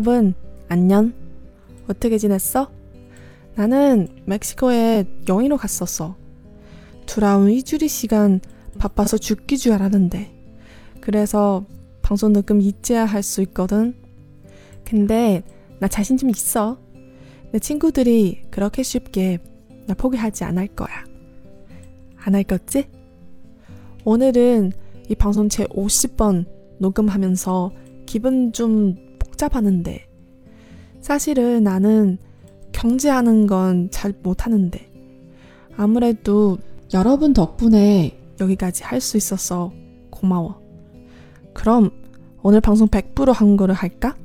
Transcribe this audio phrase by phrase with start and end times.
[0.00, 0.32] 여러분,
[0.70, 1.12] 안녕.
[1.86, 2.70] 어떻게 지냈어?
[3.54, 6.16] 나는 멕시코에 영희로 갔었어.
[7.06, 8.40] 돌아온 이주리 시간
[8.78, 10.32] 바빠서 죽기 줄 알았는데.
[11.02, 11.66] 그래서
[12.00, 13.94] 방송 녹음 이제야 할 수 있거든.
[14.86, 15.42] 근데
[15.80, 16.78] 나 자신 좀 있어.
[17.52, 19.36] 내 친구들이 그렇게 쉽게
[19.86, 21.04] 나 포기하지 않을 거야.
[22.24, 22.86] 안 할 거지?
[24.06, 24.72] 오늘은
[25.10, 26.46] 이 방송 제 50번
[26.78, 27.72] 녹음하면서
[28.06, 30.07] 기분 좀 복잡하는데
[31.01, 32.17] 사실은 나는
[32.71, 34.91] 경제하는 건 잘 못하는데
[35.77, 36.57] 아무래도
[36.93, 39.71] 여러분 덕분에 여기까지 할 수 있어서
[40.09, 40.61] 고마워.
[41.53, 41.91] 그럼
[42.41, 44.15] 오늘 방송 100% 한국어를 할까?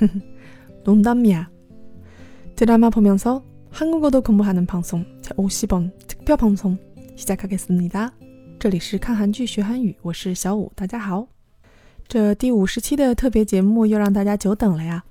[0.83, 1.49] 농담이야.
[2.55, 6.77] 드라마 보면서 한국어도 공부하는 방송 제 50원 특별 방송
[7.15, 8.13] 시작하겠습니다.
[8.59, 11.34] 这里是看韩剧学韩语，我是小五，大家好。
[12.08, 15.04] 这第五十期的特别节目又让大家久等了呀。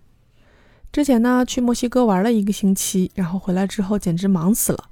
[0.94, 4.86] 之前呢去墨西哥玩了一个星期，然后回来之后简直忙死了，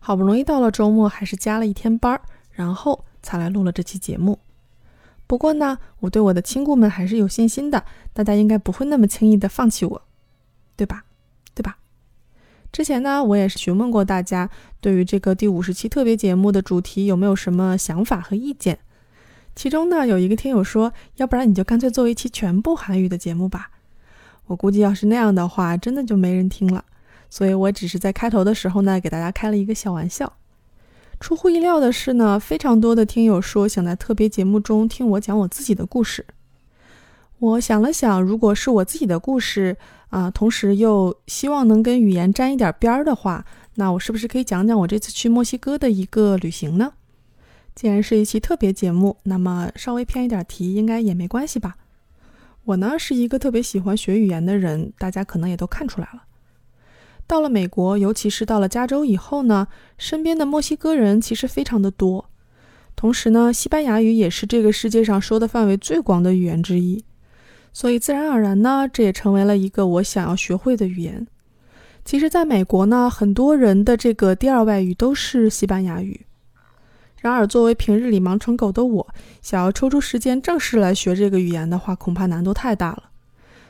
[0.00, 4.40] 好不容易到了周末，还是加了一天班儿，然后才来录了这期节目。
[5.28, 10.02] 不过呢，我对我的亲故们还是有信心的，大家应该不会那么轻易的放弃我，
[10.74, 11.04] 对吧？
[11.54, 11.78] 对吧？
[12.72, 18.80] 之前呢，我也是询问过大家，对于这个第五十期特别节目的主题有没有什么想法和意见？
[19.58, 23.72] 其中呢，有一个听友说，要不然你就干脆做一期全部韩语的节目吧。
[24.46, 26.84] 我估计要是那样的话，真的就没人听了。
[27.28, 30.32] 所以我只是在开头的时候呢，给大家开了一个小玩笑。
[31.18, 36.24] 出乎意料的是呢，非常多的听友说想在特别节目中听我讲我自己的故事。
[37.40, 39.76] 我想了想，如果是我自己的故事
[40.10, 46.92] 啊，同时又希望能跟语言沾一点边儿的话，那我是不是可以讲讲我这次去墨西哥的一个旅行呢？
[47.78, 51.76] 既然是一期特别节目，那么稍微偏一点题应该也没关系吧？
[52.64, 56.24] 我呢是一个特别喜欢学语言的人，大家可能也都看出来了。
[57.28, 62.28] 到了美国，尤其是到了加州以后呢，身边的墨西哥人其实非常的多。
[62.96, 67.04] 同时呢，西班牙语也是这个世界上说的范围最广的语言之一。
[67.72, 71.24] 所以自然而然呢，这也成为了一个我想要学会的语言。
[72.04, 76.22] 其实，在美国呢，很多人的这个第二外语都是西班牙语。
[77.20, 79.06] 然而，作为平日里忙成狗的我，
[79.42, 83.04] 想要抽出时间正式来学这个语言的话，恐怕难度太大了。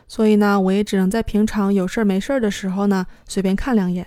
[0.06, 4.06] 所以呢，我也只能在平常有事儿没事儿的时候呢，随便看两眼。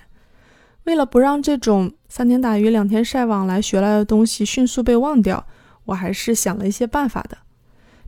[0.86, 5.46] 为了不让这种三天打鱼两天晒网来学来的东西迅速被忘掉，
[5.86, 7.38] 我还是想了一些办法的。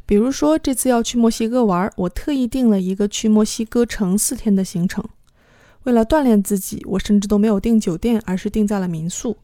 [0.05, 5.03] 比如说，这次要去墨西哥玩，我特意定了一个去墨西哥城四天的行程。
[5.83, 9.38] 为了锻炼自己，我甚至都没有订酒店，而是订在了民宿。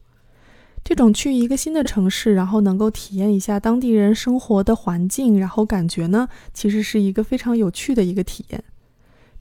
[0.82, 8.64] 这种去一个新的城市，然后能够体验一下当地人生活的环境，然后感觉呢，其实是一个非常有趣的一个体验。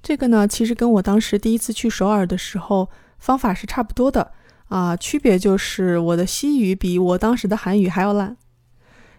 [0.04, 4.32] 这个呢，其实跟我当时第一次去首尔的时候方法是差不多的
[4.68, 8.38] 啊，区别就是我的西语比我当时的韩语还要烂。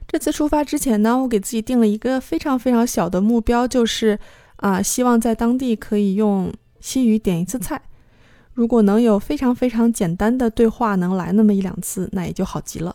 [0.07, 4.19] 这次出发之前呢，我给自己定了一个非常非常小的目标，就是
[4.57, 7.83] 啊，希望在当地可以用西语点一次菜。
[8.61, 12.95] 如果能有非常非常简单的对话能来那么一两次，那也就好极了。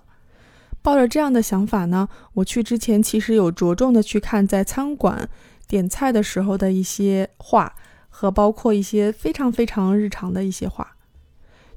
[0.84, 5.28] 抱着这样的想法呢，我去之前其实有着重的去看在餐馆
[5.68, 7.74] 点菜的时候的一些话，
[8.10, 10.98] 和包括一些非常非常日常的一些话。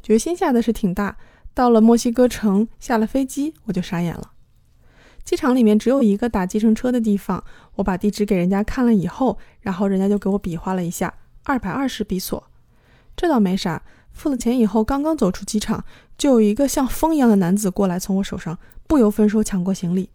[0.02, 1.16] 决心下的是挺大。
[1.54, 4.32] 到了墨西哥城，下了飞机我就傻眼了。
[5.24, 7.42] 机场里面只有一个打计程车的地方，
[7.76, 12.44] 我把地址给人家看了以后，然后人家就给我比划了一下，二百二十比索。
[13.18, 15.84] 这倒没啥，付了钱以后，刚刚走出机场，
[16.16, 18.56] 就有一个像风一样的男子过来，从我手上
[18.86, 20.08] 不由分说抢过行李。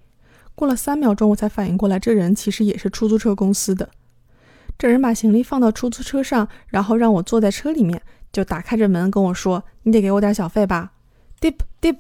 [0.56, 3.90] 过了三秒钟，我才反应过来，这人其实也是出租车公司的。
[4.78, 10.94] 这人把行李放到出租车上，然后让我坐在车里面，就打开着门跟我说：“你得给我点小费吧
[11.42, 11.98] ，Deep Deep。”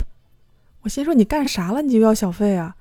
[0.83, 1.81] 我心说：“你干啥了？
[1.81, 2.77] 你就要小费啊？”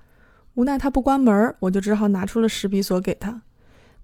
[0.55, 3.43] 无奈他不关门，我就只好拿出了十比索给他。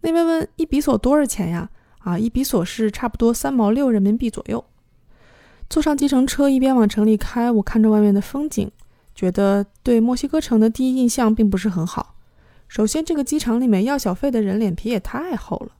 [0.00, 1.70] 那边问一比索多少钱呀？
[1.98, 4.64] 啊，一比索是差不多三毛六人民币左右。
[5.70, 8.70] 坐上计程车，一边往城里开，我看着外面的风景，
[9.14, 12.14] 觉得对墨西哥城的第一印象并不是很好。
[12.68, 15.72] 首先，这个机场里面要小费的人脸皮也太厚了。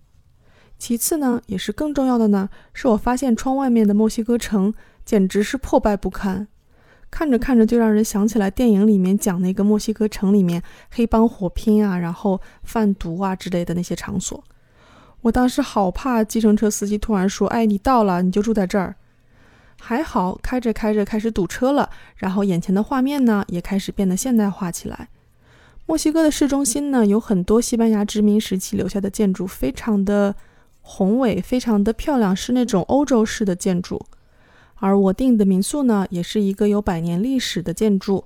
[0.79, 4.73] 其次呢，也是更重要的呢，是我发现窗外面的墨西哥城
[5.05, 6.49] 简直是破败不堪。
[7.11, 14.45] 看着看着就让人想起来电影里面讲那个墨西哥城里面黑帮火拼啊，然后贩毒啊之类的那些场所。
[15.23, 18.95] 我当时好怕计程车司机突然说：“哎，你到了，你就住在这儿。”
[19.81, 25.09] 还好开着开着开始堵车了，然后眼前的画面呢也开始变得现代化起来。
[25.87, 30.35] 墨西哥的市中心呢有很多西班牙殖民时期留下的建筑，非常的
[30.83, 34.05] 宏伟，非常的漂亮，是那种欧洲式的建筑。
[34.77, 38.25] 而我订的民宿呢，也是一个有百年历史的建筑，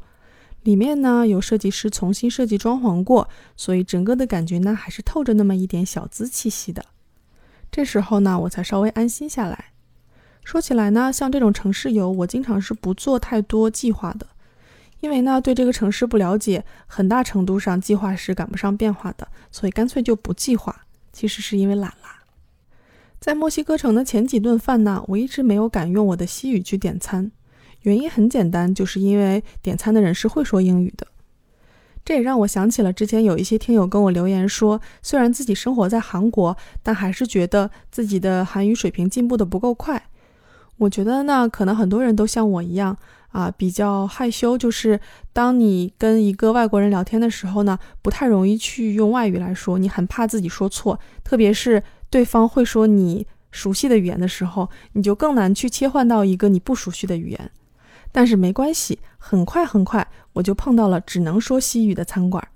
[0.63, 6.85] 里面呢有设计师重新设计装潢过，所以整个的感觉呢还是透着那么一点小资气息的。
[7.71, 9.73] 这时候呢，我才稍微安心下来。
[10.45, 14.27] 说起来呢，像这种城市游，我经常是不做太多计划的，
[15.01, 20.85] 因为呢对这个城市不了解，很大程度上计划是赶不上变化的，所以干脆就不计划。
[21.13, 22.25] 其实是因为懒啦。
[23.21, 27.31] 在墨西哥城的前几顿饭呢，我一直没有敢用我的西语去点餐，
[27.83, 31.07] 原因很简单，就是因为点餐的人是会说英语的。
[32.05, 40.03] 这也让我想起了之前有一些听友跟我留言说，虽然自己生活在韩国，但还是觉得自己的韩语水平进步的不够快。
[40.79, 42.97] 我觉得呢，可能很多人都像我一样
[43.29, 44.99] 啊，比较害羞，就是
[45.33, 51.83] 当你跟一个外国人聊天的时候呢，不太容易去用外语来说，你很怕自己说错，特别是。
[52.11, 57.51] 对方会说你熟悉的语言的时候，你就更难去切换到一个你不熟悉的语言。
[58.13, 62.47] 但是没关系，很快很快我就碰到了只能说西语的餐馆。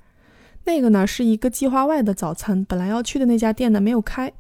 [0.65, 4.33] 那个呢是一个计划外的早餐，本来要去的那家店呢没有开。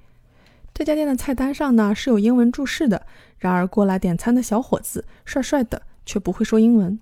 [0.74, 3.06] 这家店的菜单上呢是有英文注释的，
[3.38, 6.98] 然而过来点餐的小伙子帅帅的，却不会说英文。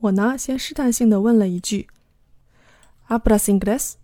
[0.00, 1.86] 我呢先试探性的问了一句
[3.08, 3.94] ：“Hablas inglés？”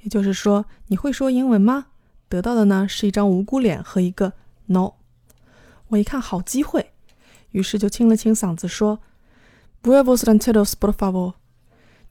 [0.00, 1.86] 也就是说，你会说英文吗？
[2.28, 4.34] 得到的呢是一张无辜脸和一个
[4.66, 4.92] no。
[5.88, 6.92] 我一看好机会，
[7.50, 9.00] 于是就清了清嗓子说
[9.82, 11.34] ：“Buevos rancheros por favor。”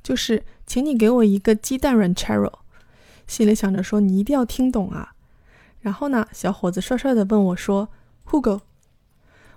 [0.04, 2.54] 就是请你给我一个鸡蛋 ranchero。
[3.26, 5.14] 心里想着说你一定要听懂啊。
[5.82, 7.90] 然后呢，小伙子帅帅的问我说
[8.30, 8.62] ：“Hugo？”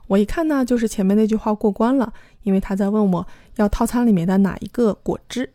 [0.08, 2.12] 我一看呢，就是前面那句话过关了，
[2.42, 5.52] 因为他在问我要套餐里面的哪一个果汁。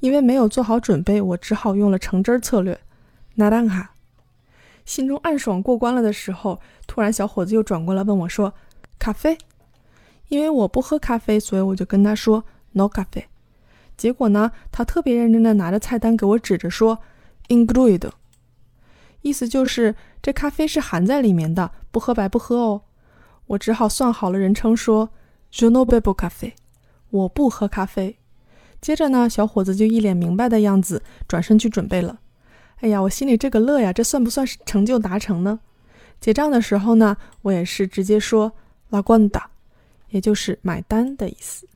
[0.00, 2.78] 因为没有做好准备，我只好用了橙汁策略。
[3.34, 3.94] 拿蛋卡。
[4.84, 8.52] 心中暗爽过关了的时候，突然小伙子又转过来问我说
[9.00, 9.36] ：“咖啡？”
[10.28, 13.26] 因为我不喝咖啡，所以我就跟他说 “no 咖啡”。
[13.98, 17.00] 结果呢，他特别认真的拿着菜单给我指着说
[17.48, 18.12] “include”，
[19.22, 22.82] 意思就是这咖啡是含在里面的，不喝白不喝哦。
[23.48, 25.10] 我只好算好了人称说
[25.52, 26.54] “je no bebo 咖啡”，
[27.10, 28.16] 我不喝咖啡。
[28.80, 32.20] 接着呢，小伙子就一脸明白的样子，转身去准备了。
[32.76, 35.60] 哎呀，我心里这个乐呀，这算不算是成就达成呢？
[36.20, 38.52] 结账的时候呢，我也是直接说
[38.90, 39.42] lagunda
[40.10, 41.66] 也就是买单的意思。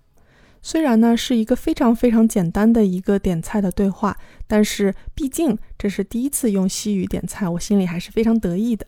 [0.63, 4.17] 虽然呢是一个非常非常简单的一个点菜的对话，
[4.47, 8.87] 但是毕竟这是第一次用西语点菜，我心里还是非常得意的。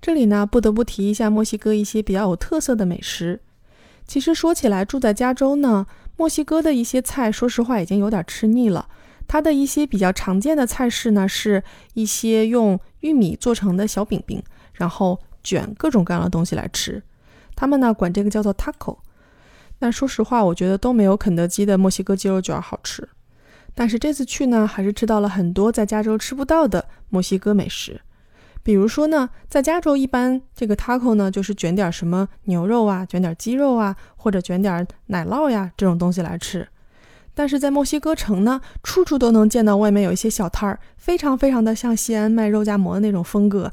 [0.00, 3.40] 这里呢不得不提一下墨西哥一些比较有特色的美食。
[4.06, 8.88] 其实说起来，住在加州呢，墨西哥的一些菜，说实话已经有点吃腻了。
[9.26, 11.62] 它的一些比较常见的菜式呢，是
[11.94, 17.02] 一些用玉米做成的小饼饼，然后卷各种各样的东西来吃。
[17.58, 18.98] 他们呢管这个叫做 taco。
[19.80, 23.08] 但说实话，我觉得都没有肯德基的墨西哥鸡肉卷好吃。
[23.74, 28.00] 但是这次去呢，还是吃到了很多在加州吃不到的墨西哥美食。
[28.62, 36.68] 比如说呢，在加州一般这个 taco 呢，就是卷点什么牛肉啊，卷点鸡肉啊，或者卷点奶酪呀这种东西来吃。
[37.34, 43.72] 但是在墨西哥城呢，处处都能见到外面有一些小摊儿，非常非常的像西安卖肉夹馍的那种风格，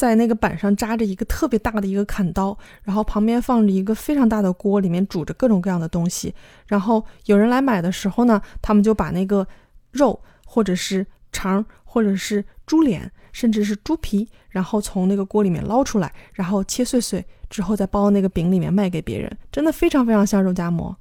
[0.00, 6.34] 在那个板上扎着一个特别大的一个砍刀，然后旁边放着一个非常大的锅，里面煮着各种各样的东西。
[6.68, 9.46] 然后有人来买的时候呢，他们就把那个
[9.90, 20.96] 肉或者是肠或者是猪脸，甚至是猪皮，然后从那个锅里面捞出来，然后切碎碎之后再包那个饼里面卖给别人，真的非常非常像肉夹馍。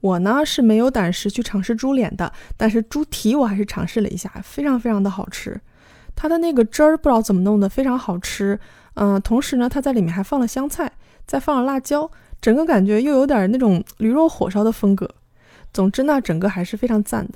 [0.00, 5.60] 我呢是没有胆识去尝试猪脸的，但是猪蹄我还是尝试了一下，非常非常的好吃。
[6.14, 8.58] 它的那个汁儿不知道怎么弄的，非常好吃。
[8.94, 10.92] 嗯，同时呢，它在里面还放了香菜，
[11.26, 15.08] 再放了辣椒，整个感觉又有点那种驴肉火烧的风格。
[15.72, 17.34] 总之呢，整个还是非常赞的。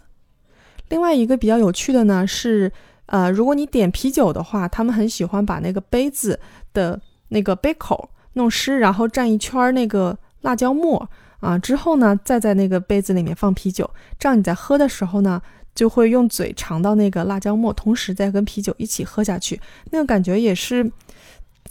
[0.89, 2.71] 另外一个比较有趣的呢是，
[3.07, 6.39] 呃，如果你点啤酒的话，他们很喜欢把那个杯子
[6.73, 11.09] 的那个杯口弄湿，然后蘸一圈那个辣椒末。
[11.41, 15.41] 啊，之后呢，再在那个杯子里面放啤酒，这样你在喝的时候呢，
[15.77, 19.61] 就会用嘴尝到那个辣椒末，同时再跟啤酒一起喝下去，
[19.93, 20.91] 那个感觉也是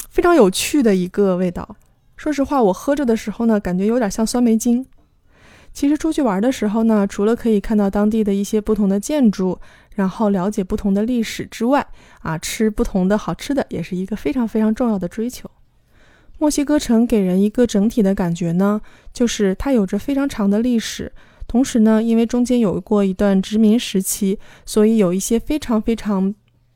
[0.09, 1.75] 非常有趣的一个味道。
[2.15, 4.85] 说实话，我喝着的时候呢，感觉有点像酸梅精。
[5.73, 9.59] 其实出去玩的时候呢，除了可以看到当地的一些不同的建筑，
[9.95, 11.85] 然后了解不同的历史之外，
[12.21, 15.51] 啊，吃不同的好吃的也是一个非常非常重要的追求。
[16.37, 18.79] 墨西哥城给人一个整体的感觉呢，
[19.11, 21.11] 就是它有着非常长的历史，
[21.47, 26.33] 同时呢，因为中间有过一段殖民时期，所以有一些非常非常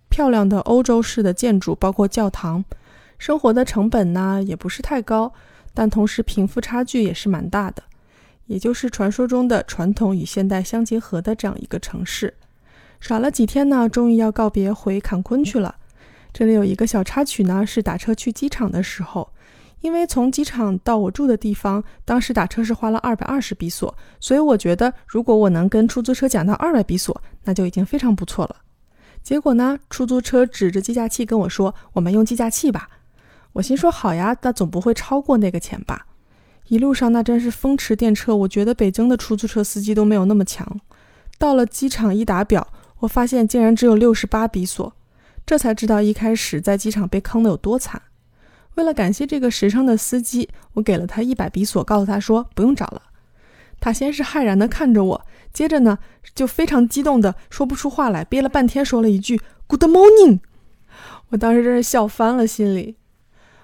[0.10, 2.64] 漂亮的欧洲式的建筑，包括教堂。
[3.18, 5.34] 生活的成本呢也不是太高，
[5.74, 7.84] 但同时贫富差距也是蛮大的，
[8.46, 12.34] 也就是传说中的传统与现代相结合的这样一个城市。
[13.02, 15.76] 耍了几天呢，终于要告别回坎昆去了。
[16.32, 19.30] 这里有一个小插曲呢，是打车去机场的时候，
[19.82, 28.58] 因为从机场到我住的地方，当时打车是花了二百二十比索，所以我觉得如果我能跟出租车讲到二百比索，那就已经非常不错了。
[29.24, 32.90] 结果呢，出租车指着计价器跟我说：“我们用计价器吧。”
[33.54, 36.06] 我心说好呀，那总不会超过那个钱吧？
[36.68, 40.80] 一路上那真是风驰电掣，我觉得北京的出租车司机都没有那么强。
[41.38, 42.68] 到了机场一打表，
[43.00, 44.94] 我发现竟然只有六十八比索，
[45.46, 48.02] 这才知道一开始在机场被坑的有多惨。
[48.80, 53.02] 为了感谢这个实诚的司机，我给了他一百比索，告诉他说不用找了。
[53.82, 56.00] 他先是骇然的看着我，接着呢
[56.34, 60.40] 就非常激动的说不出话来，憋了半天说了一句 “Good morning”。
[61.28, 62.96] 我当时真是笑翻了，心里。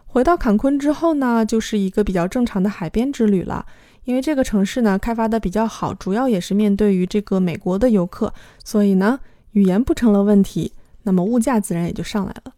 [0.05, 3.65] 回到坎昆之后呢，就是一个比较正常的海边之旅了。
[4.03, 8.34] 因为这个城市呢开发的比较好，主要也是面对于这个美国的游客，
[8.65, 12.54] 所以呢语言不成了问题，那么物价自然也就上来了。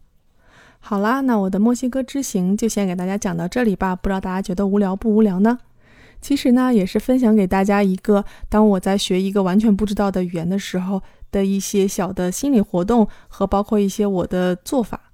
[0.80, 3.94] 好啦，那我的墨西哥之行就先给大家讲到这里吧。
[3.94, 5.58] 不知道大家觉得无聊不无聊呢？
[6.20, 15.12] 其实呢也是分享给大家一个，当我在学一个完全不知道的语言的时候的一些小的心理活动和包括一些我的做法。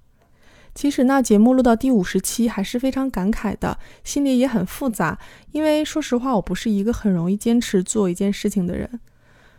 [0.75, 5.19] 其实呢，节目录到第五十期还是非常感慨的，心里也很复杂。
[5.53, 9.01] 因为说实话，我不是一个很容易坚持做一件事情的人。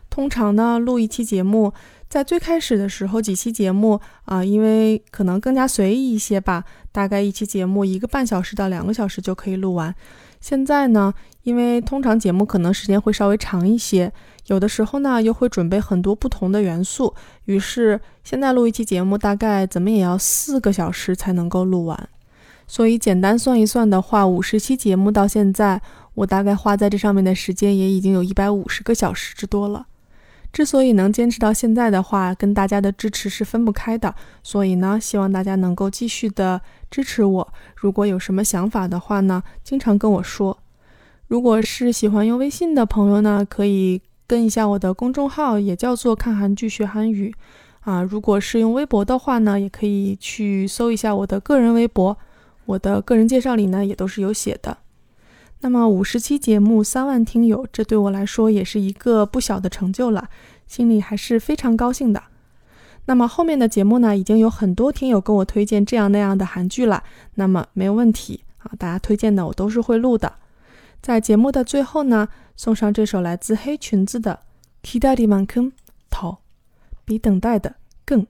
[0.10, 1.74] 通常呢，录一期节目，
[2.08, 9.94] 在最开始的时候几期节目啊，因为可能更加随意一些吧，大概一期节目一个半小时到两个小时就可以录完。
[10.40, 14.14] 现在呢，因为通常节目可能时间会稍微长一些。
[14.46, 22.10] 有的时候呢，又会准备很多不同的元素，于是现在录一期节目，大概怎么也要四个小时才能够录完。
[22.68, 25.82] 所以简单算一算的话，五十期节目到现在，
[26.14, 29.88] 我大概花在这上面的时间也已经有一百五十个小时之多了。
[30.56, 34.16] 之所以能坚持到现在的话，跟大家的支持是分不开的。
[34.42, 37.54] 所以呢，希望大家能够继续的支持我。
[37.76, 40.58] 如果有什么想法的话呢，经常跟我说。
[41.28, 44.02] 如果是喜欢用微信的朋友呢，可以。
[44.28, 47.32] 跟一下我的公众号，也叫做看韩剧学韩语
[47.82, 48.02] 啊。
[48.02, 52.18] 如果是用微博的话呢，也可以去搜一下我的个人微博，
[52.66, 54.80] 我的个人介绍里呢也都是有写的。
[55.61, 60.29] 那么五十期节目，三万听友，这对我来说也是一个不小的成就了，
[60.67, 62.23] 心里还是非常高兴的。
[63.07, 67.03] 那么后面的节目呢，已经有很多听友跟我推荐这样那样的韩剧了，
[67.35, 70.35] 那么没有问题啊，大家推荐的我都是会录的。
[71.03, 72.29] 在节目的最后呢。
[72.57, 74.41] 送上这首来自黑裙子的《
[75.01, 76.37] 기다리만큼더》，
[77.07, 78.27] 比等待的更。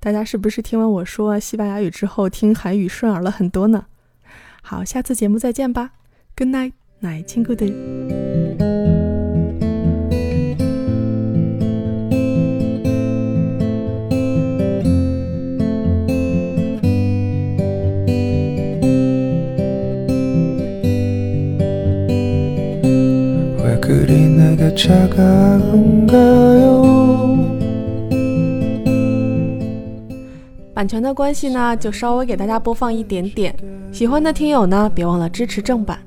[0.00, 3.86] 大家是不是听完我说西班牙语之后，听韩语顺耳了很多呢？
[4.60, 5.92] 好，下次节目再见吧
[6.35, 7.65] ，Good night，奶亲姑的。
[30.73, 33.55] 版权的关系呢，就稍微给大家播放一点点。
[33.91, 36.02] 喜欢的听友呢，别忘了支持正版。